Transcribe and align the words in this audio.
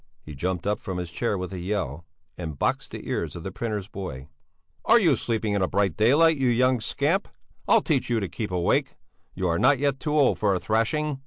He 0.25 0.33
jumped 0.33 0.65
up 0.65 0.79
from 0.79 0.97
his 0.97 1.11
chair 1.11 1.37
with 1.37 1.53
a 1.53 1.59
yell, 1.59 2.05
and 2.35 2.57
boxed 2.57 2.89
the 2.89 3.07
ears 3.07 3.35
of 3.35 3.43
the 3.43 3.51
printer's 3.51 3.87
boy. 3.87 4.29
"Are 4.83 4.99
you 4.99 5.15
sleeping 5.15 5.53
in 5.53 5.63
bright 5.69 5.95
daylight, 5.95 6.37
you 6.37 6.47
young 6.47 6.79
scamp? 6.81 7.27
I'll 7.67 7.83
teach 7.83 8.09
you 8.09 8.19
to 8.19 8.27
keep 8.27 8.49
awake. 8.49 8.95
You 9.35 9.47
are 9.47 9.59
not 9.59 9.77
yet 9.77 9.99
too 9.99 10.17
old 10.17 10.39
for 10.39 10.55
a 10.55 10.59
thrashing." 10.59 11.19